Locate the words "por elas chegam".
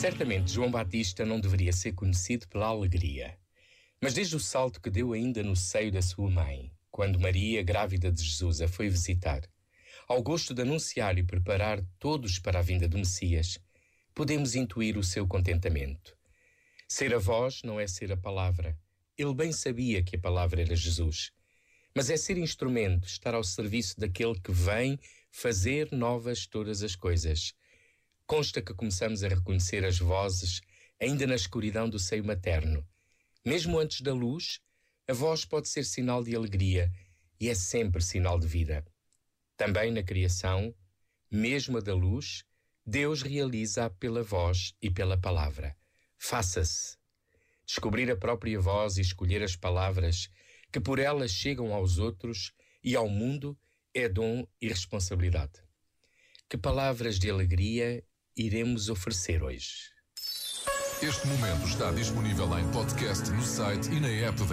50.78-51.74